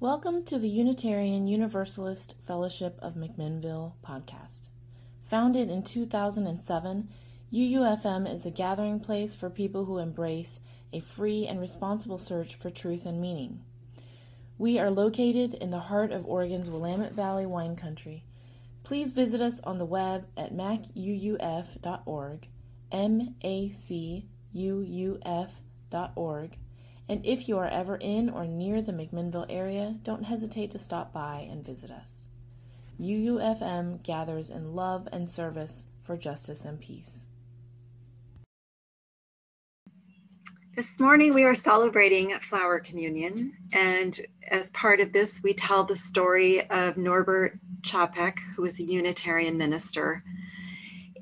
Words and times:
Welcome 0.00 0.44
to 0.44 0.58
the 0.58 0.66
Unitarian 0.66 1.46
Universalist 1.46 2.34
Fellowship 2.46 2.98
of 3.02 3.16
McMinnville 3.16 3.92
podcast. 4.02 4.70
Founded 5.24 5.68
in 5.68 5.82
2007, 5.82 7.10
UUFM 7.52 8.32
is 8.32 8.46
a 8.46 8.50
gathering 8.50 9.00
place 9.00 9.36
for 9.36 9.50
people 9.50 9.84
who 9.84 9.98
embrace 9.98 10.60
a 10.90 11.00
free 11.00 11.46
and 11.46 11.60
responsible 11.60 12.16
search 12.16 12.54
for 12.54 12.70
truth 12.70 13.04
and 13.04 13.20
meaning. 13.20 13.60
We 14.56 14.78
are 14.78 14.90
located 14.90 15.52
in 15.52 15.70
the 15.70 15.80
heart 15.80 16.12
of 16.12 16.24
Oregon's 16.24 16.70
Willamette 16.70 17.12
Valley 17.12 17.44
wine 17.44 17.76
country. 17.76 18.24
Please 18.84 19.12
visit 19.12 19.42
us 19.42 19.60
on 19.64 19.76
the 19.76 19.84
web 19.84 20.26
at 20.34 20.54
macuuf.org, 20.54 22.48
M 22.90 23.34
A 23.42 23.68
C 23.68 24.26
U 24.54 24.80
U 24.80 25.18
F.org 25.26 26.56
and 27.10 27.26
if 27.26 27.48
you 27.48 27.58
are 27.58 27.66
ever 27.66 27.96
in 27.96 28.30
or 28.30 28.46
near 28.46 28.80
the 28.80 28.92
McMinnville 28.92 29.46
area, 29.48 29.96
don't 30.04 30.22
hesitate 30.22 30.70
to 30.70 30.78
stop 30.78 31.12
by 31.12 31.44
and 31.50 31.66
visit 31.66 31.90
us. 31.90 32.24
UUFM 33.00 34.00
gathers 34.04 34.48
in 34.48 34.76
love 34.76 35.08
and 35.10 35.28
service 35.28 35.86
for 36.04 36.16
justice 36.16 36.64
and 36.64 36.78
peace. 36.78 37.26
This 40.76 41.00
morning 41.00 41.34
we 41.34 41.42
are 41.42 41.56
celebrating 41.56 42.30
Flower 42.38 42.78
Communion, 42.78 43.54
and 43.72 44.20
as 44.48 44.70
part 44.70 45.00
of 45.00 45.12
this, 45.12 45.40
we 45.42 45.52
tell 45.52 45.82
the 45.82 45.96
story 45.96 46.70
of 46.70 46.96
Norbert 46.96 47.58
Čapek, 47.82 48.38
who 48.54 48.62
was 48.62 48.78
a 48.78 48.84
Unitarian 48.84 49.58
minister 49.58 50.22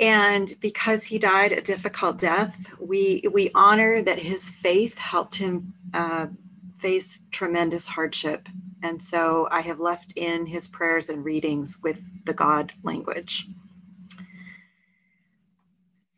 and 0.01 0.55
because 0.61 1.05
he 1.05 1.19
died 1.19 1.53
a 1.53 1.61
difficult 1.61 2.19
death, 2.19 2.73
we 2.81 3.25
we 3.31 3.51
honor 3.55 4.03
that 4.03 4.21
his 4.21 4.49
faith 4.49 4.99
helped 4.99 5.37
him 5.37 5.75
uh, 5.93 6.29
face 6.79 7.21
tremendous 7.31 7.89
hardship. 7.89 8.49
And 8.83 9.03
so 9.03 9.49
I 9.51 9.63
have 9.63 9.81
left 9.81 10.13
in 10.17 10.47
his 10.47 10.69
prayers 10.69 11.09
and 11.09 11.25
readings 11.25 11.79
with 11.83 11.99
the 12.25 12.35
God 12.35 12.73
language. 12.85 13.49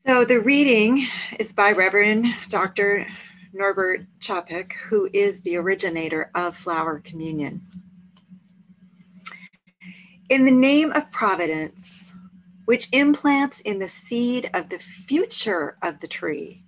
So 0.06 0.24
the 0.24 0.40
reading 0.40 1.06
is 1.38 1.52
by 1.52 1.72
Reverend 1.72 2.26
Dr. 2.48 3.06
Norbert 3.52 4.06
Čapek, 4.18 4.72
who 4.88 5.08
is 5.12 5.42
the 5.42 5.56
originator 5.56 6.30
of 6.34 6.56
Flower 6.56 7.00
Communion. 7.00 7.62
In 10.28 10.44
the 10.44 10.50
name 10.50 10.92
of 10.92 11.10
Providence, 11.10 12.12
which 12.70 12.88
implants 12.92 13.58
in 13.58 13.80
the 13.80 13.88
seed 13.88 14.48
of 14.54 14.68
the 14.68 14.78
future 14.78 15.76
of 15.82 15.98
the 15.98 16.06
tree 16.06 16.62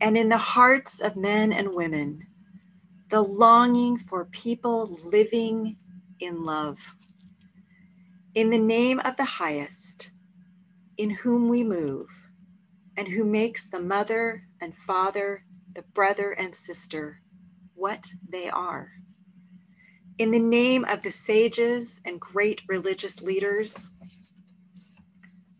and 0.00 0.16
in 0.16 0.28
the 0.28 0.38
hearts 0.38 1.00
of 1.00 1.16
men 1.16 1.52
and 1.52 1.74
women 1.74 2.24
the 3.08 3.20
longing 3.20 3.98
for 3.98 4.26
people 4.26 4.96
living 5.04 5.76
in 6.20 6.44
love. 6.44 6.78
In 8.36 8.50
the 8.50 8.60
name 8.60 9.00
of 9.00 9.16
the 9.16 9.24
highest, 9.24 10.12
in 10.96 11.10
whom 11.10 11.48
we 11.48 11.64
move, 11.64 12.06
and 12.96 13.08
who 13.08 13.24
makes 13.24 13.66
the 13.66 13.80
mother 13.80 14.44
and 14.60 14.72
father, 14.76 15.44
the 15.74 15.82
brother 15.82 16.30
and 16.30 16.54
sister, 16.54 17.22
what 17.74 18.12
they 18.28 18.48
are. 18.48 18.92
In 20.16 20.30
the 20.30 20.38
name 20.38 20.84
of 20.84 21.02
the 21.02 21.10
sages 21.10 22.00
and 22.04 22.20
great 22.20 22.62
religious 22.68 23.20
leaders, 23.20 23.90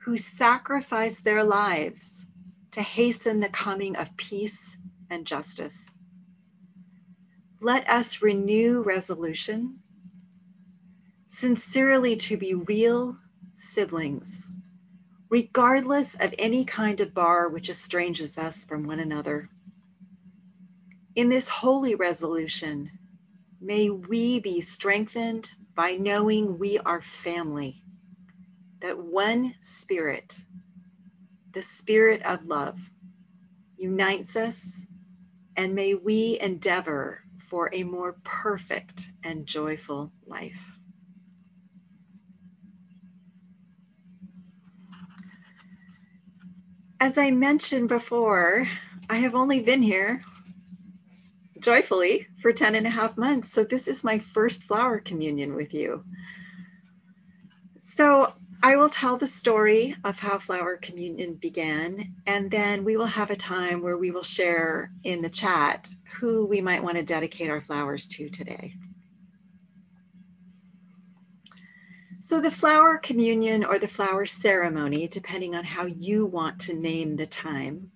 who 0.04 0.16
sacrificed 0.16 1.24
their 1.24 1.44
lives 1.44 2.26
to 2.70 2.82
hasten 2.82 3.40
the 3.40 3.48
coming 3.48 3.96
of 3.96 4.16
peace 4.16 4.76
and 5.10 5.26
justice. 5.26 5.96
Let 7.60 7.88
us 7.88 8.22
renew 8.22 8.80
resolution, 8.80 9.80
sincerely 11.26 12.16
to 12.16 12.36
be 12.36 12.54
real 12.54 13.18
siblings, 13.54 14.46
regardless 15.28 16.14
of 16.14 16.34
any 16.38 16.64
kind 16.64 17.00
of 17.00 17.12
bar 17.12 17.48
which 17.48 17.68
estranges 17.68 18.38
us 18.38 18.64
from 18.64 18.86
one 18.86 19.00
another. 19.00 19.50
In 21.14 21.28
this 21.28 21.48
holy 21.48 21.94
resolution, 21.94 22.92
may 23.60 23.90
we 23.90 24.40
be 24.40 24.62
strengthened 24.62 25.50
by 25.74 25.92
knowing 25.92 26.58
we 26.58 26.78
are 26.78 27.02
family 27.02 27.84
that 28.80 28.98
one 28.98 29.54
spirit, 29.60 30.38
the 31.52 31.62
spirit 31.62 32.22
of 32.22 32.46
love, 32.46 32.90
unites 33.76 34.36
us, 34.36 34.82
and 35.56 35.74
may 35.74 35.94
we 35.94 36.38
endeavor 36.40 37.22
for 37.38 37.70
a 37.72 37.82
more 37.82 38.18
perfect 38.24 39.10
and 39.22 39.46
joyful 39.46 40.12
life. 40.26 40.78
As 47.00 47.16
I 47.16 47.30
mentioned 47.30 47.88
before, 47.88 48.68
I 49.08 49.16
have 49.16 49.34
only 49.34 49.60
been 49.60 49.82
here 49.82 50.22
joyfully 51.58 52.26
for 52.40 52.52
10 52.52 52.74
and 52.74 52.86
a 52.86 52.90
half 52.90 53.16
months. 53.16 53.52
So 53.52 53.64
this 53.64 53.88
is 53.88 54.04
my 54.04 54.18
first 54.18 54.64
flower 54.64 54.98
communion 54.98 55.54
with 55.54 55.74
you. 55.74 56.04
So 57.78 58.34
I 58.62 58.76
will 58.76 58.90
tell 58.90 59.16
the 59.16 59.26
story 59.26 59.96
of 60.04 60.18
how 60.18 60.38
Flower 60.38 60.76
Communion 60.76 61.34
began, 61.34 62.14
and 62.26 62.50
then 62.50 62.84
we 62.84 62.94
will 62.94 63.06
have 63.06 63.30
a 63.30 63.36
time 63.36 63.80
where 63.80 63.96
we 63.96 64.10
will 64.10 64.22
share 64.22 64.92
in 65.02 65.22
the 65.22 65.30
chat 65.30 65.94
who 66.16 66.44
we 66.44 66.60
might 66.60 66.82
want 66.82 66.98
to 66.98 67.02
dedicate 67.02 67.48
our 67.48 67.62
flowers 67.62 68.06
to 68.08 68.28
today. 68.28 68.74
So, 72.20 72.38
the 72.38 72.50
flower 72.50 72.98
communion 72.98 73.64
or 73.64 73.78
the 73.78 73.88
flower 73.88 74.26
ceremony, 74.26 75.08
depending 75.08 75.56
on 75.56 75.64
how 75.64 75.86
you 75.86 76.26
want 76.26 76.60
to 76.60 76.74
name 76.74 77.16
the 77.16 77.26
time, 77.26 77.90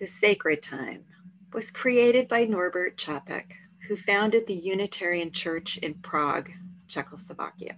the 0.00 0.08
sacred 0.08 0.64
time, 0.64 1.04
was 1.52 1.70
created 1.70 2.26
by 2.26 2.44
Norbert 2.44 2.96
Čapek, 2.96 3.52
who 3.86 3.96
founded 3.96 4.48
the 4.48 4.54
Unitarian 4.54 5.30
Church 5.30 5.78
in 5.78 5.94
Prague, 5.94 6.50
Czechoslovakia. 6.88 7.76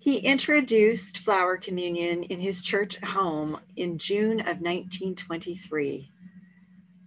He 0.00 0.18
introduced 0.18 1.18
flower 1.18 1.56
communion 1.56 2.22
in 2.22 2.38
his 2.38 2.62
church 2.62 2.96
home 3.00 3.58
in 3.74 3.98
June 3.98 4.40
of 4.40 4.60
1923, 4.60 6.12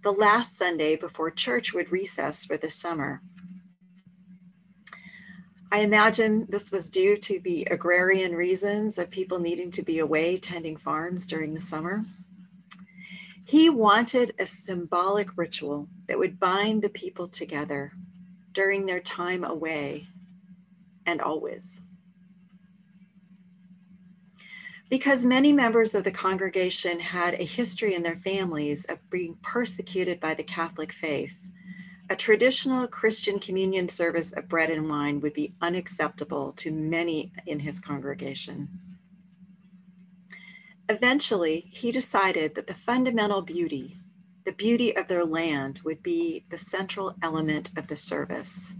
the 0.02 0.12
last 0.12 0.56
Sunday 0.58 0.96
before 0.96 1.30
church 1.30 1.72
would 1.72 1.90
recess 1.90 2.44
for 2.44 2.58
the 2.58 2.68
summer. 2.68 3.22
I 5.72 5.78
imagine 5.78 6.46
this 6.50 6.70
was 6.70 6.90
due 6.90 7.16
to 7.16 7.40
the 7.40 7.66
agrarian 7.70 8.34
reasons 8.34 8.98
of 8.98 9.10
people 9.10 9.38
needing 9.38 9.70
to 9.70 9.82
be 9.82 9.98
away 9.98 10.36
tending 10.36 10.76
farms 10.76 11.26
during 11.26 11.54
the 11.54 11.62
summer. 11.62 12.04
He 13.46 13.70
wanted 13.70 14.34
a 14.38 14.44
symbolic 14.44 15.36
ritual 15.36 15.88
that 16.08 16.18
would 16.18 16.38
bind 16.38 16.82
the 16.82 16.90
people 16.90 17.26
together 17.26 17.92
during 18.52 18.84
their 18.84 19.00
time 19.00 19.44
away 19.44 20.08
and 21.06 21.22
always. 21.22 21.80
Because 24.92 25.24
many 25.24 25.54
members 25.54 25.94
of 25.94 26.04
the 26.04 26.10
congregation 26.10 27.00
had 27.00 27.32
a 27.32 27.44
history 27.44 27.94
in 27.94 28.02
their 28.02 28.14
families 28.14 28.84
of 28.84 28.98
being 29.08 29.34
persecuted 29.40 30.20
by 30.20 30.34
the 30.34 30.42
Catholic 30.42 30.92
faith. 30.92 31.48
A 32.10 32.14
traditional 32.14 32.86
Christian 32.86 33.38
communion 33.38 33.88
service 33.88 34.32
of 34.32 34.50
bread 34.50 34.68
and 34.68 34.90
wine 34.90 35.22
would 35.22 35.32
be 35.32 35.54
unacceptable 35.62 36.52
to 36.56 36.70
many 36.70 37.32
in 37.46 37.60
his 37.60 37.80
congregation. 37.80 38.68
Eventually, 40.90 41.70
he 41.72 41.90
decided 41.90 42.54
that 42.54 42.66
the 42.66 42.74
fundamental 42.74 43.40
beauty, 43.40 43.96
the 44.44 44.52
beauty 44.52 44.94
of 44.94 45.08
their 45.08 45.24
land, 45.24 45.80
would 45.86 46.02
be 46.02 46.44
the 46.50 46.58
central 46.58 47.16
element 47.22 47.70
of 47.78 47.86
the 47.86 47.96
service 47.96 48.74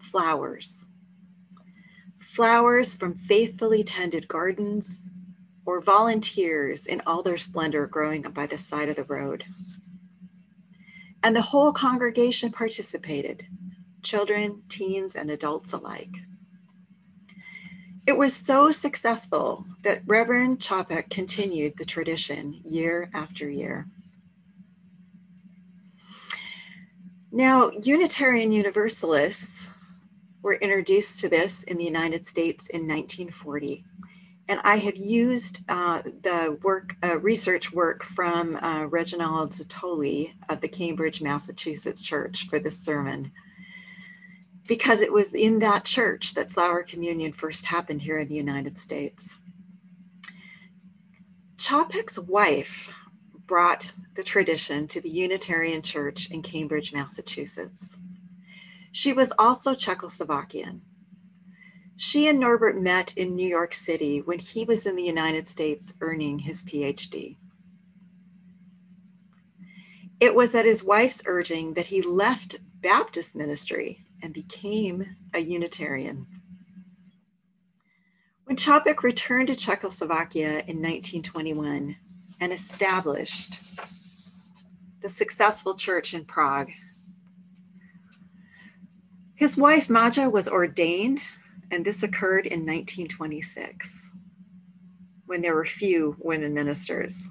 flowers. 0.00 0.84
Flowers 2.32 2.96
from 2.96 3.14
faithfully 3.14 3.84
tended 3.84 4.26
gardens, 4.26 5.02
or 5.66 5.82
volunteers 5.82 6.86
in 6.86 7.02
all 7.06 7.22
their 7.22 7.36
splendor 7.36 7.86
growing 7.86 8.22
by 8.22 8.46
the 8.46 8.56
side 8.56 8.88
of 8.88 8.96
the 8.96 9.04
road. 9.04 9.44
And 11.22 11.36
the 11.36 11.42
whole 11.42 11.74
congregation 11.74 12.50
participated 12.50 13.48
children, 14.02 14.62
teens, 14.70 15.14
and 15.14 15.30
adults 15.30 15.74
alike. 15.74 16.16
It 18.06 18.16
was 18.16 18.34
so 18.34 18.70
successful 18.72 19.66
that 19.82 20.00
Reverend 20.06 20.58
Čapek 20.58 21.10
continued 21.10 21.76
the 21.76 21.84
tradition 21.84 22.62
year 22.64 23.10
after 23.12 23.50
year. 23.50 23.88
Now, 27.30 27.70
Unitarian 27.70 28.52
Universalists 28.52 29.68
were 30.42 30.54
introduced 30.56 31.20
to 31.20 31.28
this 31.28 31.62
in 31.64 31.78
the 31.78 31.84
United 31.84 32.26
States 32.26 32.66
in 32.68 32.82
1940 32.88 33.84
and 34.48 34.60
I 34.64 34.76
have 34.78 34.96
used 34.96 35.60
uh, 35.68 36.02
the 36.02 36.58
work, 36.62 36.96
uh, 37.02 37.18
research 37.20 37.72
work 37.72 38.02
from 38.04 38.56
uh, 38.56 38.86
Reginald 38.86 39.52
Zottoli 39.52 40.34
of 40.48 40.60
the 40.60 40.68
Cambridge, 40.68 41.22
Massachusetts 41.22 42.02
Church 42.02 42.48
for 42.48 42.58
this 42.58 42.78
sermon. 42.78 43.32
because 44.66 45.00
it 45.00 45.12
was 45.12 45.32
in 45.32 45.58
that 45.58 45.84
church 45.84 46.34
that 46.34 46.52
flower 46.52 46.82
communion 46.82 47.32
first 47.32 47.66
happened 47.66 48.02
here 48.02 48.18
in 48.18 48.28
the 48.28 48.34
United 48.34 48.78
States. 48.78 49.36
Čapek's 51.56 52.18
wife 52.18 52.90
brought 53.46 53.92
the 54.14 54.22
tradition 54.22 54.86
to 54.88 55.00
the 55.00 55.10
Unitarian 55.10 55.82
Church 55.82 56.30
in 56.30 56.42
Cambridge, 56.42 56.92
Massachusetts. 56.92 57.96
She 58.92 59.12
was 59.12 59.32
also 59.38 59.74
Czechoslovakian. 59.74 60.80
She 61.96 62.28
and 62.28 62.38
Norbert 62.38 62.80
met 62.80 63.16
in 63.16 63.34
New 63.34 63.46
York 63.46 63.74
City 63.74 64.20
when 64.20 64.38
he 64.38 64.64
was 64.64 64.84
in 64.84 64.96
the 64.96 65.02
United 65.02 65.48
States 65.48 65.94
earning 66.00 66.40
his 66.40 66.62
PhD. 66.62 67.36
It 70.20 70.34
was 70.34 70.54
at 70.54 70.66
his 70.66 70.84
wife's 70.84 71.22
urging 71.26 71.74
that 71.74 71.86
he 71.86 72.02
left 72.02 72.58
Baptist 72.80 73.34
ministry 73.34 74.04
and 74.22 74.32
became 74.32 75.16
a 75.32 75.40
Unitarian. 75.40 76.26
When 78.44 78.56
Čapek 78.56 79.02
returned 79.02 79.48
to 79.48 79.56
Czechoslovakia 79.56 80.64
in 80.66 80.82
1921 80.82 81.96
and 82.40 82.52
established 82.52 83.58
the 85.00 85.08
successful 85.08 85.74
church 85.74 86.12
in 86.12 86.24
Prague, 86.24 86.70
his 89.42 89.56
wife 89.56 89.90
Maja 89.90 90.30
was 90.30 90.48
ordained, 90.48 91.24
and 91.68 91.84
this 91.84 92.04
occurred 92.04 92.46
in 92.46 92.60
1926 92.60 94.12
when 95.26 95.42
there 95.42 95.56
were 95.56 95.64
few 95.64 96.14
women 96.20 96.54
ministers. 96.54 97.26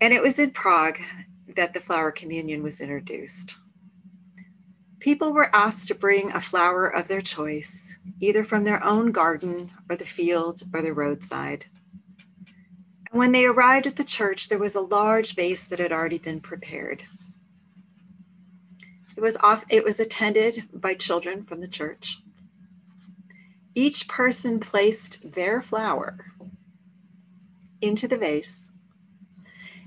And 0.00 0.14
it 0.14 0.22
was 0.22 0.38
in 0.38 0.52
Prague 0.52 0.98
that 1.56 1.74
the 1.74 1.80
flower 1.80 2.10
communion 2.10 2.62
was 2.62 2.80
introduced. 2.80 3.56
People 4.98 5.34
were 5.34 5.54
asked 5.54 5.88
to 5.88 5.94
bring 5.94 6.32
a 6.32 6.40
flower 6.40 6.88
of 6.88 7.06
their 7.06 7.20
choice, 7.20 7.98
either 8.18 8.42
from 8.42 8.64
their 8.64 8.82
own 8.82 9.12
garden 9.12 9.70
or 9.90 9.96
the 9.96 10.06
field 10.06 10.62
or 10.72 10.80
the 10.80 10.94
roadside. 10.94 11.66
And 13.10 13.18
when 13.18 13.32
they 13.32 13.44
arrived 13.44 13.86
at 13.86 13.96
the 13.96 14.04
church, 14.04 14.48
there 14.48 14.58
was 14.58 14.74
a 14.74 14.80
large 14.80 15.34
vase 15.34 15.68
that 15.68 15.80
had 15.80 15.92
already 15.92 16.16
been 16.16 16.40
prepared. 16.40 17.02
It 19.20 19.22
was 19.22 19.36
off, 19.42 19.66
it 19.68 19.84
was 19.84 20.00
attended 20.00 20.66
by 20.72 20.94
children 20.94 21.44
from 21.44 21.60
the 21.60 21.68
church. 21.68 22.22
Each 23.74 24.08
person 24.08 24.58
placed 24.58 25.32
their 25.32 25.60
flower 25.60 26.24
into 27.82 28.08
the 28.08 28.16
vase, 28.16 28.70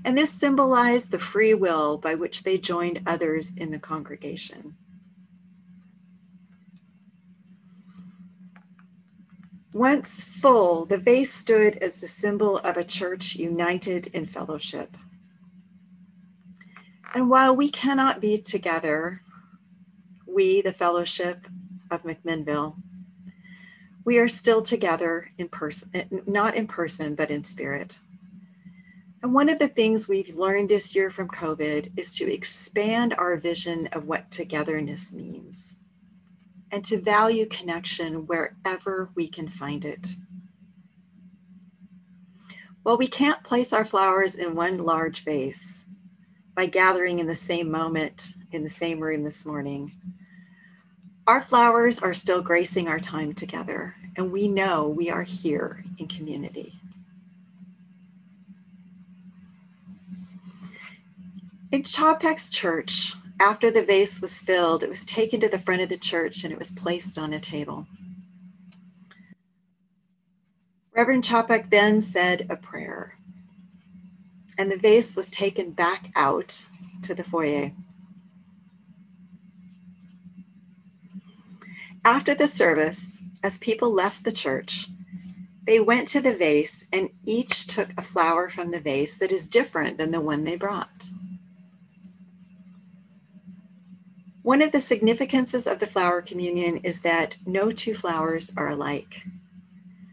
and 0.04 0.16
this 0.16 0.30
symbolized 0.30 1.10
the 1.10 1.18
free 1.18 1.52
will 1.52 1.98
by 1.98 2.14
which 2.14 2.44
they 2.44 2.58
joined 2.58 3.02
others 3.08 3.52
in 3.56 3.72
the 3.72 3.80
congregation. 3.80 4.76
Once 9.72 10.22
full, 10.22 10.84
the 10.84 10.96
vase 10.96 11.34
stood 11.34 11.74
as 11.78 12.00
the 12.00 12.06
symbol 12.06 12.58
of 12.58 12.76
a 12.76 12.84
church 12.84 13.34
united 13.34 14.06
in 14.14 14.26
fellowship. 14.26 14.96
And 17.14 17.30
while 17.30 17.54
we 17.54 17.70
cannot 17.70 18.20
be 18.20 18.38
together, 18.38 19.22
we, 20.26 20.60
the 20.60 20.72
fellowship 20.72 21.46
of 21.88 22.02
McMinnville, 22.02 22.74
we 24.04 24.18
are 24.18 24.26
still 24.26 24.62
together 24.62 25.30
in 25.38 25.48
person, 25.48 26.24
not 26.26 26.56
in 26.56 26.66
person, 26.66 27.14
but 27.14 27.30
in 27.30 27.44
spirit. 27.44 28.00
And 29.22 29.32
one 29.32 29.48
of 29.48 29.60
the 29.60 29.68
things 29.68 30.08
we've 30.08 30.36
learned 30.36 30.68
this 30.68 30.94
year 30.94 31.08
from 31.08 31.28
COVID 31.28 31.92
is 31.96 32.14
to 32.16 32.30
expand 32.30 33.14
our 33.16 33.36
vision 33.36 33.88
of 33.92 34.06
what 34.06 34.32
togetherness 34.32 35.12
means 35.12 35.76
and 36.72 36.84
to 36.84 37.00
value 37.00 37.46
connection 37.46 38.26
wherever 38.26 39.10
we 39.14 39.28
can 39.28 39.48
find 39.48 39.84
it. 39.84 40.16
While 42.82 42.98
we 42.98 43.06
can't 43.06 43.44
place 43.44 43.72
our 43.72 43.84
flowers 43.84 44.34
in 44.34 44.56
one 44.56 44.78
large 44.78 45.24
vase 45.24 45.84
by 46.54 46.66
gathering 46.66 47.18
in 47.18 47.26
the 47.26 47.36
same 47.36 47.70
moment 47.70 48.34
in 48.52 48.62
the 48.62 48.70
same 48.70 49.00
room 49.00 49.22
this 49.22 49.44
morning, 49.44 49.92
our 51.26 51.40
flowers 51.40 51.98
are 51.98 52.14
still 52.14 52.42
gracing 52.42 52.86
our 52.86 53.00
time 53.00 53.32
together, 53.32 53.96
and 54.16 54.30
we 54.30 54.46
know 54.46 54.86
we 54.86 55.10
are 55.10 55.22
here 55.22 55.84
in 55.98 56.06
community. 56.06 56.74
In 61.72 61.82
Čapek's 61.82 62.50
church, 62.50 63.14
after 63.40 63.70
the 63.70 63.84
vase 63.84 64.20
was 64.20 64.40
filled, 64.40 64.82
it 64.84 64.88
was 64.88 65.04
taken 65.04 65.40
to 65.40 65.48
the 65.48 65.58
front 65.58 65.82
of 65.82 65.88
the 65.88 65.98
church 65.98 66.44
and 66.44 66.52
it 66.52 66.58
was 66.58 66.70
placed 66.70 67.18
on 67.18 67.32
a 67.32 67.40
table. 67.40 67.86
Reverend 70.94 71.24
Čapek 71.24 71.70
then 71.70 72.00
said 72.00 72.46
a 72.48 72.54
prayer, 72.54 73.18
and 74.58 74.70
the 74.70 74.76
vase 74.76 75.16
was 75.16 75.30
taken 75.30 75.70
back 75.70 76.10
out 76.14 76.66
to 77.02 77.14
the 77.14 77.24
foyer. 77.24 77.72
After 82.04 82.34
the 82.34 82.46
service, 82.46 83.20
as 83.42 83.58
people 83.58 83.90
left 83.90 84.24
the 84.24 84.32
church, 84.32 84.88
they 85.66 85.80
went 85.80 86.08
to 86.08 86.20
the 86.20 86.36
vase 86.36 86.84
and 86.92 87.08
each 87.24 87.66
took 87.66 87.94
a 87.96 88.02
flower 88.02 88.50
from 88.50 88.70
the 88.70 88.80
vase 88.80 89.16
that 89.16 89.32
is 89.32 89.46
different 89.46 89.96
than 89.96 90.10
the 90.10 90.20
one 90.20 90.44
they 90.44 90.56
brought. 90.56 91.08
One 94.42 94.60
of 94.60 94.72
the 94.72 94.80
significances 94.80 95.66
of 95.66 95.80
the 95.80 95.86
flower 95.86 96.20
communion 96.20 96.76
is 96.78 97.00
that 97.00 97.38
no 97.46 97.72
two 97.72 97.94
flowers 97.94 98.52
are 98.58 98.68
alike. 98.68 99.22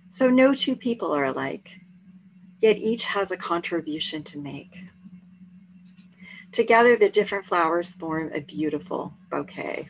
So 0.10 0.30
no 0.30 0.56
two 0.56 0.78
people 0.78 1.12
are 1.12 1.26
alike, 1.26 1.81
yet 2.62 2.78
each 2.78 3.06
has 3.06 3.32
a 3.32 3.38
contribution 3.38 4.24
to 4.24 4.38
make. 4.38 4.86
Together, 6.52 6.96
the 6.96 7.10
different 7.10 7.46
flowers 7.46 7.96
form 7.96 8.32
a 8.34 8.42
beautiful 8.42 9.14
bouquet. 9.30 9.90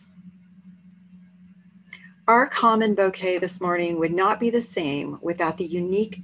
Our 2.27 2.47
common 2.47 2.93
bouquet 2.93 3.39
this 3.39 3.59
morning 3.59 3.99
would 3.99 4.13
not 4.13 4.39
be 4.39 4.49
the 4.49 4.61
same 4.61 5.17
without 5.21 5.57
the 5.57 5.65
unique 5.65 6.21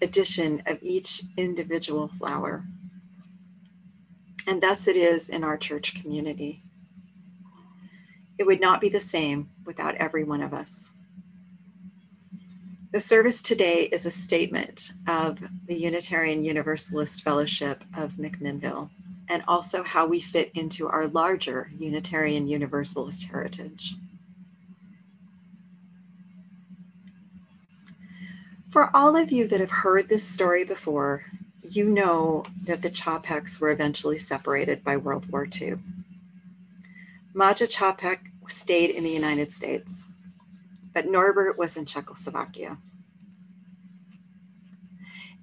addition 0.00 0.62
of 0.66 0.82
each 0.82 1.22
individual 1.36 2.08
flower. 2.08 2.64
And 4.46 4.62
thus 4.62 4.88
it 4.88 4.96
is 4.96 5.28
in 5.28 5.44
our 5.44 5.56
church 5.58 5.94
community. 5.94 6.62
It 8.38 8.46
would 8.46 8.60
not 8.60 8.80
be 8.80 8.88
the 8.88 9.00
same 9.00 9.50
without 9.64 9.94
every 9.96 10.24
one 10.24 10.42
of 10.42 10.52
us. 10.52 10.93
The 12.94 13.00
service 13.00 13.42
today 13.42 13.88
is 13.90 14.06
a 14.06 14.10
statement 14.12 14.92
of 15.08 15.42
the 15.66 15.74
Unitarian 15.74 16.44
Universalist 16.44 17.24
Fellowship 17.24 17.82
of 17.92 18.12
McMinnville 18.12 18.88
and 19.28 19.42
also 19.48 19.82
how 19.82 20.06
we 20.06 20.20
fit 20.20 20.52
into 20.54 20.86
our 20.86 21.08
larger 21.08 21.72
Unitarian 21.76 22.46
Universalist 22.46 23.24
heritage. 23.24 23.96
For 28.70 28.96
all 28.96 29.16
of 29.16 29.32
you 29.32 29.48
that 29.48 29.58
have 29.58 29.82
heard 29.82 30.08
this 30.08 30.22
story 30.22 30.62
before, 30.62 31.24
you 31.62 31.86
know 31.86 32.44
that 32.62 32.82
the 32.82 32.90
Čapeks 32.90 33.60
were 33.60 33.72
eventually 33.72 34.20
separated 34.20 34.84
by 34.84 34.96
World 34.96 35.28
War 35.32 35.48
II. 35.60 35.78
Maja 37.32 37.66
Čapek 37.66 38.18
stayed 38.46 38.90
in 38.90 39.02
the 39.02 39.10
United 39.10 39.50
States, 39.50 40.06
but 40.92 41.08
Norbert 41.08 41.58
was 41.58 41.76
in 41.76 41.86
Czechoslovakia. 41.86 42.78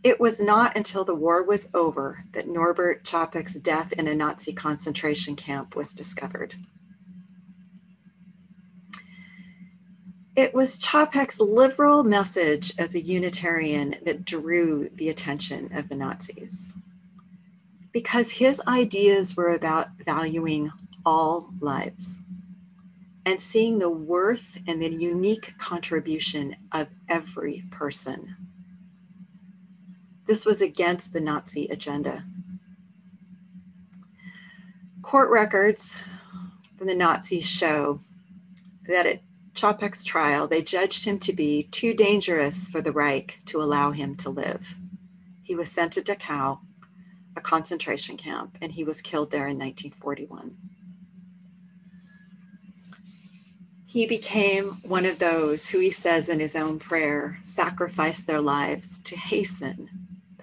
It 0.03 0.19
was 0.19 0.39
not 0.39 0.75
until 0.75 1.03
the 1.05 1.13
war 1.13 1.43
was 1.43 1.69
over 1.73 2.25
that 2.33 2.47
Norbert 2.47 3.03
Čapek's 3.03 3.55
death 3.55 3.91
in 3.93 4.07
a 4.07 4.15
Nazi 4.15 4.51
concentration 4.51 5.35
camp 5.35 5.75
was 5.75 5.93
discovered. 5.93 6.55
It 10.35 10.55
was 10.55 10.79
Čapek's 10.79 11.39
liberal 11.39 12.03
message 12.03 12.73
as 12.79 12.95
a 12.95 13.01
Unitarian 13.01 13.97
that 14.03 14.25
drew 14.25 14.89
the 14.95 15.09
attention 15.09 15.69
of 15.75 15.89
the 15.89 15.95
Nazis. 15.95 16.73
Because 17.91 18.31
his 18.31 18.61
ideas 18.67 19.37
were 19.37 19.53
about 19.53 19.89
valuing 20.03 20.71
all 21.05 21.53
lives 21.59 22.21
and 23.23 23.39
seeing 23.39 23.77
the 23.77 23.89
worth 23.89 24.57
and 24.65 24.81
the 24.81 24.91
unique 24.91 25.53
contribution 25.59 26.55
of 26.71 26.87
every 27.07 27.65
person. 27.69 28.40
This 30.31 30.45
was 30.45 30.61
against 30.61 31.11
the 31.11 31.19
Nazi 31.19 31.67
agenda. 31.67 32.23
Court 35.01 35.29
records 35.29 35.97
from 36.77 36.87
the 36.87 36.95
Nazis 36.95 37.45
show 37.45 37.99
that 38.87 39.05
at 39.05 39.23
Čapek's 39.55 40.05
trial, 40.05 40.47
they 40.47 40.61
judged 40.61 41.03
him 41.03 41.19
to 41.19 41.33
be 41.33 41.63
too 41.63 41.93
dangerous 41.93 42.69
for 42.69 42.79
the 42.79 42.93
Reich 42.93 43.39
to 43.47 43.61
allow 43.61 43.91
him 43.91 44.15
to 44.15 44.29
live. 44.29 44.77
He 45.43 45.53
was 45.53 45.69
sent 45.69 45.91
to 45.93 46.01
Dachau, 46.01 46.59
a 47.35 47.41
concentration 47.41 48.15
camp, 48.15 48.57
and 48.61 48.71
he 48.71 48.85
was 48.85 49.01
killed 49.01 49.31
there 49.31 49.47
in 49.47 49.59
1941. 49.59 50.55
he 53.85 54.05
became 54.05 54.77
one 54.83 55.05
of 55.05 55.19
those 55.19 55.67
who 55.67 55.79
he 55.79 55.91
says 55.91 56.29
in 56.29 56.39
his 56.39 56.55
own 56.55 56.79
prayer 56.79 57.37
sacrificed 57.43 58.25
their 58.25 58.39
lives 58.39 58.97
to 58.99 59.17
hasten 59.17 60.00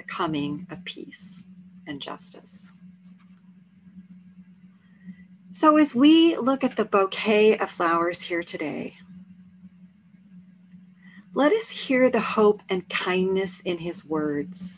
coming 0.09 0.67
of 0.71 0.85
peace 0.85 1.43
and 1.87 2.01
justice. 2.01 2.73
So, 5.53 5.77
as 5.77 5.95
we 5.95 6.37
look 6.37 6.63
at 6.63 6.77
the 6.77 6.85
bouquet 6.85 7.59
of 7.59 7.71
flowers 7.71 8.23
here 8.23 8.43
today, 8.43 8.97
let 11.35 11.53
us 11.53 11.71
hear 11.71 12.11
the 12.11 12.21
hope 12.21 12.63
and 12.69 12.89
kindness 12.89 13.61
in 13.61 13.79
his 13.79 14.05
words 14.05 14.75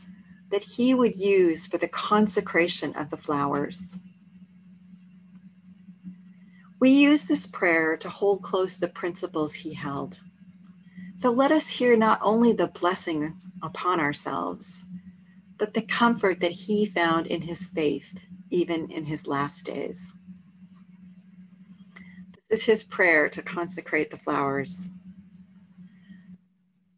that 0.51 0.65
he 0.65 0.93
would 0.95 1.17
use 1.17 1.67
for 1.67 1.79
the 1.79 1.89
consecration 1.89 2.95
of 2.95 3.11
the 3.11 3.17
flowers. 3.17 3.99
We 6.81 6.91
use 6.91 7.25
this 7.25 7.47
prayer 7.47 7.97
to 7.99 8.09
hold 8.09 8.43
close 8.43 8.79
the 8.79 8.89
principles 8.89 9.55
he 9.55 9.75
held. 9.75 10.23
So 11.17 11.31
let 11.31 11.53
us 11.53 11.69
hear 11.69 11.97
not 11.97 12.19
only 12.23 12.53
the 12.53 12.67
blessing 12.67 13.37
upon 13.63 14.01
ourselves, 14.01 14.85
but 15.61 15.75
the 15.75 15.83
comfort 15.83 16.41
that 16.41 16.53
he 16.53 16.87
found 16.87 17.27
in 17.27 17.43
his 17.43 17.67
faith, 17.69 18.19
even 18.49 18.91
in 18.91 19.05
his 19.05 19.27
last 19.27 19.67
days. 19.67 20.15
This 22.49 22.61
is 22.61 22.65
his 22.65 22.83
prayer 22.83 23.29
to 23.29 23.43
consecrate 23.43 24.11
the 24.11 24.17
flowers. 24.17 24.89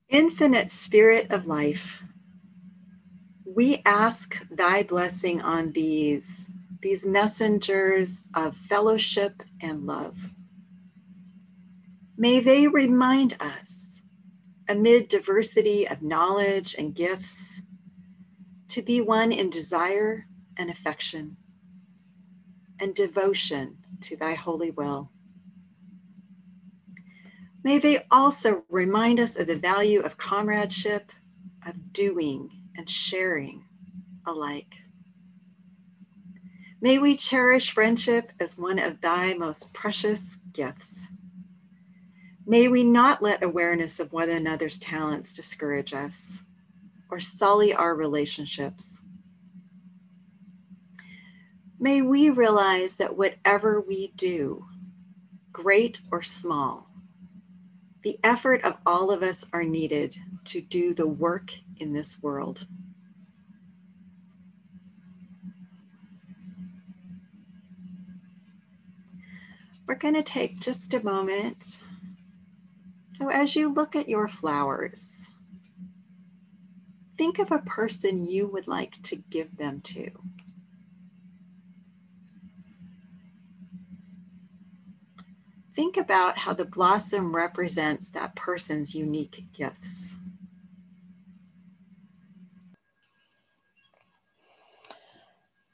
Infinite 0.08 0.70
Spirit 0.70 1.32
of 1.32 1.46
life, 1.46 2.04
we 3.44 3.82
ask 3.84 4.46
thy 4.48 4.84
blessing 4.84 5.42
on 5.42 5.72
these, 5.72 6.48
these 6.80 7.04
messengers 7.04 8.28
of 8.32 8.56
fellowship 8.56 9.42
and 9.60 9.86
love. 9.86 10.30
May 12.16 12.38
they 12.38 12.68
remind 12.68 13.36
us, 13.40 14.02
amid 14.68 15.08
diversity 15.08 15.88
of 15.88 16.00
knowledge 16.00 16.76
and 16.78 16.94
gifts, 16.94 17.60
to 18.72 18.80
be 18.80 19.02
one 19.02 19.30
in 19.30 19.50
desire 19.50 20.26
and 20.56 20.70
affection 20.70 21.36
and 22.80 22.94
devotion 22.94 23.76
to 24.00 24.16
thy 24.16 24.32
holy 24.32 24.70
will. 24.70 25.10
May 27.62 27.78
they 27.78 28.06
also 28.10 28.64
remind 28.70 29.20
us 29.20 29.36
of 29.36 29.46
the 29.46 29.58
value 29.58 30.00
of 30.00 30.16
comradeship, 30.16 31.12
of 31.66 31.92
doing 31.92 32.48
and 32.74 32.88
sharing 32.88 33.66
alike. 34.26 34.72
May 36.80 36.98
we 36.98 37.14
cherish 37.14 37.70
friendship 37.70 38.32
as 38.40 38.56
one 38.56 38.78
of 38.78 39.02
thy 39.02 39.34
most 39.34 39.74
precious 39.74 40.38
gifts. 40.54 41.08
May 42.46 42.68
we 42.68 42.84
not 42.84 43.22
let 43.22 43.42
awareness 43.42 44.00
of 44.00 44.14
one 44.14 44.30
another's 44.30 44.78
talents 44.78 45.34
discourage 45.34 45.92
us 45.92 46.40
or 47.12 47.20
sully 47.20 47.74
our 47.74 47.94
relationships. 47.94 49.02
May 51.78 52.00
we 52.00 52.30
realize 52.30 52.94
that 52.94 53.18
whatever 53.18 53.78
we 53.78 54.14
do, 54.16 54.64
great 55.52 56.00
or 56.10 56.22
small, 56.22 56.88
the 58.02 58.18
effort 58.24 58.64
of 58.64 58.78
all 58.86 59.10
of 59.10 59.22
us 59.22 59.44
are 59.52 59.62
needed 59.62 60.16
to 60.44 60.62
do 60.62 60.94
the 60.94 61.06
work 61.06 61.52
in 61.76 61.92
this 61.92 62.22
world. 62.22 62.66
We're 69.86 69.96
going 69.96 70.14
to 70.14 70.22
take 70.22 70.60
just 70.60 70.94
a 70.94 71.04
moment. 71.04 71.82
So, 73.10 73.28
as 73.28 73.54
you 73.54 73.70
look 73.70 73.94
at 73.94 74.08
your 74.08 74.28
flowers, 74.28 75.26
think 77.18 77.38
of 77.38 77.52
a 77.52 77.58
person 77.58 78.28
you 78.28 78.46
would 78.48 78.68
like 78.68 79.02
to 79.02 79.16
give 79.16 79.56
them 79.56 79.80
to. 79.82 80.10
think 85.74 85.96
about 85.96 86.38
how 86.38 86.52
the 86.52 86.64
blossom 86.64 87.34
represents 87.34 88.10
that 88.10 88.36
person's 88.36 88.94
unique 88.94 89.44
gifts. 89.56 90.16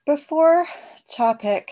Before 0.06 0.66
Čapek 1.14 1.68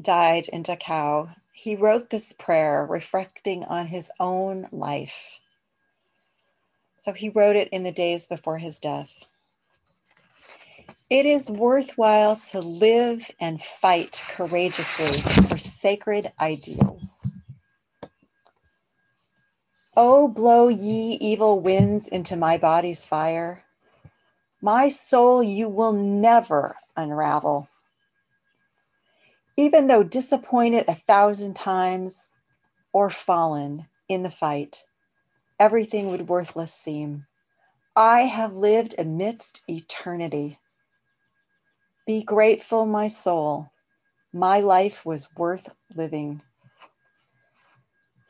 died 0.00 0.48
in 0.52 0.62
Dachau, 0.62 1.34
he 1.52 1.76
wrote 1.76 2.10
this 2.10 2.32
prayer 2.32 2.86
reflecting 2.88 3.64
on 3.64 3.88
his 3.88 4.10
own 4.18 4.68
life. 4.72 5.40
So 6.98 7.12
he 7.12 7.28
wrote 7.28 7.56
it 7.56 7.68
in 7.68 7.84
the 7.84 7.92
days 7.92 8.26
before 8.26 8.58
his 8.58 8.78
death. 8.78 9.12
It 11.10 11.24
is 11.24 11.50
worthwhile 11.50 12.36
to 12.50 12.60
live 12.60 13.30
and 13.40 13.62
fight 13.62 14.20
courageously 14.28 15.20
for 15.46 15.56
sacred 15.56 16.32
ideals. 16.40 17.26
Oh, 19.96 20.28
blow 20.28 20.68
ye 20.68 21.18
evil 21.20 21.60
winds 21.60 22.08
into 22.08 22.36
my 22.36 22.58
body's 22.58 23.04
fire. 23.04 23.64
My 24.60 24.88
soul 24.88 25.42
you 25.42 25.68
will 25.68 25.92
never 25.92 26.76
unravel. 26.96 27.68
Even 29.56 29.86
though 29.86 30.02
disappointed 30.02 30.84
a 30.88 30.94
thousand 30.94 31.54
times 31.56 32.28
or 32.92 33.08
fallen 33.08 33.86
in 34.08 34.24
the 34.24 34.30
fight, 34.30 34.84
everything 35.60 36.08
would 36.10 36.28
worthless 36.28 36.72
seem. 36.72 37.26
I 37.96 38.22
have 38.22 38.54
lived 38.54 38.94
amidst 38.98 39.62
eternity. 39.68 40.58
Be 42.06 42.22
grateful, 42.22 42.86
my 42.86 43.08
soul. 43.08 43.70
My 44.32 44.60
life 44.60 45.04
was 45.06 45.28
worth 45.36 45.70
living. 45.94 46.42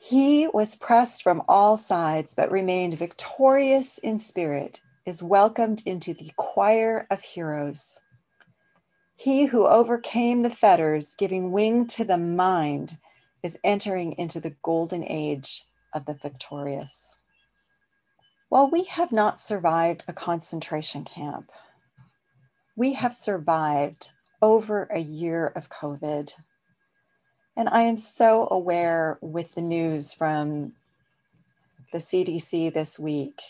He 0.01 0.47
was 0.47 0.77
pressed 0.77 1.23
from 1.23 1.43
all 1.49 1.77
sides, 1.77 2.35
but 2.35 2.51
remained 2.51 2.99
victorious 2.99 3.99
in 3.99 4.19
spirit, 4.19 4.81
is 5.05 5.23
welcomed 5.23 5.83
into 5.85 6.15
the 6.15 6.33
choir 6.37 7.07
of 7.11 7.21
heroes. 7.21 7.99
He 9.17 9.47
who 9.47 9.67
overcame 9.67 10.43
the 10.43 10.51
fetters, 10.51 11.15
giving 11.15 11.53
wing 11.53 11.87
to 11.89 12.05
the 12.05 12.19
mind, 12.19 12.99
is 13.43 13.59
entering 13.65 14.13
into 14.13 14.41
the 14.41 14.57
golden 14.63 15.05
age 15.05 15.65
of 15.95 16.07
the 16.07 16.15
victorious. 16.15 17.17
While 18.49 18.71
we 18.71 18.85
have 18.85 19.13
not 19.13 19.41
survived 19.41 20.05
a 20.09 20.13
concentration 20.13 21.05
camp, 21.05 21.51
we 22.77 22.95
have 22.95 23.13
survived 23.13 24.11
over 24.41 24.85
a 24.85 25.01
year 25.01 25.47
of 25.47 25.69
COVID. 25.69 26.33
And 27.57 27.69
I 27.69 27.83
am 27.83 27.97
so 27.97 28.49
aware 28.51 29.19
with 29.21 29.53
the 29.53 29.63
news 29.63 30.13
from 30.13 30.75
the 31.93 31.99
CDC 31.99 32.73
this 32.73 32.99
week. 32.99 33.41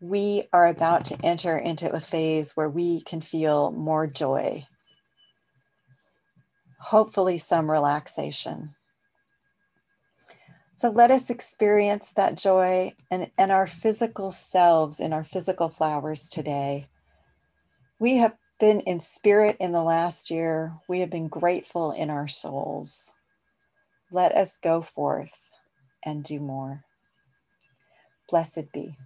We 0.00 0.44
are 0.52 0.66
about 0.66 1.04
to 1.06 1.18
enter 1.22 1.58
into 1.58 1.92
a 1.92 2.00
phase 2.00 2.56
where 2.56 2.70
we 2.70 3.02
can 3.02 3.20
feel 3.20 3.70
more 3.72 4.06
joy, 4.06 4.64
hopefully, 6.80 7.36
some 7.36 7.70
relaxation. 7.70 8.74
So 10.80 10.88
let 10.88 11.10
us 11.10 11.28
experience 11.28 12.10
that 12.12 12.38
joy 12.38 12.94
and, 13.10 13.30
and 13.36 13.52
our 13.52 13.66
physical 13.66 14.30
selves 14.30 14.98
in 14.98 15.12
our 15.12 15.24
physical 15.24 15.68
flowers 15.68 16.26
today. 16.26 16.88
We 17.98 18.16
have 18.16 18.34
been 18.58 18.80
in 18.80 19.00
spirit 19.00 19.58
in 19.60 19.72
the 19.72 19.82
last 19.82 20.30
year. 20.30 20.72
We 20.88 21.00
have 21.00 21.10
been 21.10 21.28
grateful 21.28 21.92
in 21.92 22.08
our 22.08 22.28
souls. 22.28 23.10
Let 24.10 24.32
us 24.32 24.56
go 24.56 24.80
forth 24.80 25.50
and 26.02 26.24
do 26.24 26.40
more. 26.40 26.84
Blessed 28.30 28.72
be. 28.72 28.96